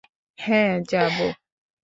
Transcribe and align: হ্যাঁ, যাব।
হ্যাঁ, 0.39 0.73
যাব। 0.89 1.17